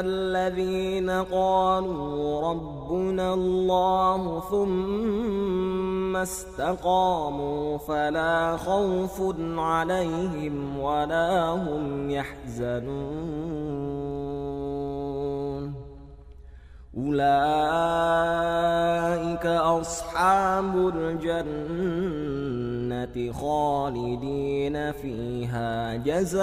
الذين 0.00 1.10
قالوا 1.10 2.50
ربنا 2.50 3.34
الله 3.34 4.42
ثم 4.50 6.16
استقاموا 6.16 7.78
فلا 7.78 8.56
خوف 8.56 9.22
عليهم 9.58 10.78
ولا 10.78 11.48
هم 11.48 12.10
يحزنون 12.10 13.42
أولئك 16.96 17.42
أصحاب 19.46 20.92
الجنة 20.94 22.32
خالدين 23.32 24.92
فيها 24.92 25.96
جزاء 25.96 26.42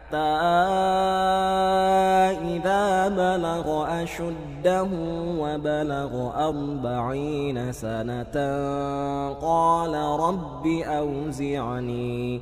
إذا 2.55 3.07
بلغ 3.07 3.85
أشده 4.03 4.87
وبلغ 5.39 6.31
أربعين 6.47 7.71
سنة 7.71 8.35
قال 9.41 9.93
رب 10.19 10.67
أوزعني 10.85 12.41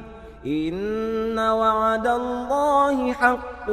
إن 0.45 1.39
وعد 1.39 2.07
الله 2.07 3.13
حق 3.13 3.65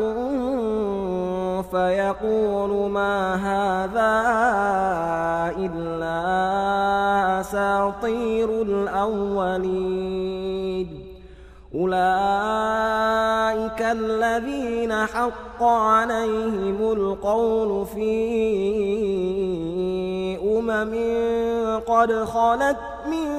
فيقول 1.70 2.90
ما 2.90 3.34
هذا 3.34 4.12
إلا 5.58 6.20
أساطير 7.40 8.62
الأولين. 8.62 9.98
أولئك 11.74 11.98
الذين 13.82 14.92
حق 15.06 15.62
عليهم 15.62 16.92
القول 16.92 17.86
في 17.86 18.18
أمم 20.58 20.94
قد 21.86 22.12
خلت 22.12 22.78
من 23.06 23.37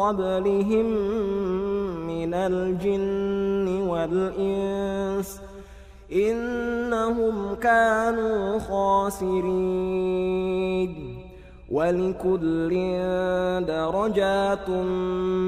قبلهم 0.00 0.86
من 2.06 2.34
الجن 2.34 3.88
والإنس 3.88 5.40
إنهم 6.12 7.54
كانوا 7.54 8.58
خاسرين 8.58 9.80
ولكل 11.70 12.70
درجات 13.66 14.70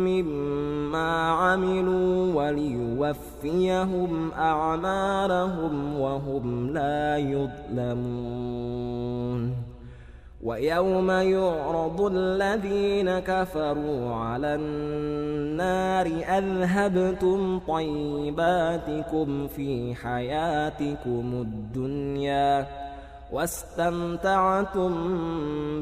مما 0.07 1.11
عملوا 1.31 2.34
وليوفيهم 2.34 4.31
أعمالهم 4.33 6.01
وهم 6.01 6.71
لا 6.71 7.17
يظلمون 7.17 8.13
ويوم 10.42 11.10
يعرض 11.10 12.00
الذين 12.00 13.19
كفروا 13.19 14.14
على 14.14 14.54
النار 14.54 16.06
أذهبتم 16.06 17.58
طيباتكم 17.69 19.47
في 19.47 19.94
حياتكم 19.94 21.32
الدنيا 21.34 22.66
واستمتعتم 23.32 24.92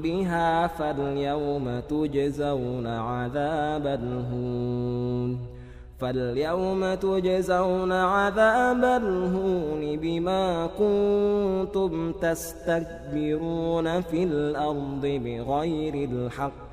بها 0.01 0.67
فاليوم 0.67 1.81
تجزون 1.81 2.87
عذاب 2.87 3.87
الهون 3.87 5.60
فاليوم 6.01 6.95
تجزون 6.95 7.93
عذاب 7.93 8.85
الهون 8.85 9.97
بما 9.97 10.67
كنتم 10.67 12.13
تستكبرون 12.13 14.01
في 14.01 14.25
الأرض 14.25 15.01
بغير 15.03 15.95
الحق 15.95 16.71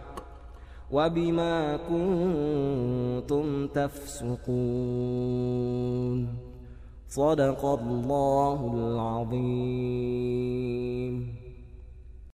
وبما 0.92 1.78
كنتم 1.78 3.68
تفسقون. 3.68 4.38
صدق 7.10 7.66
الله 7.66 8.74
العظيم. 8.76 9.78